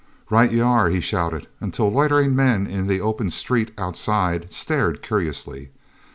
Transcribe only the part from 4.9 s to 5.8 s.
curiously.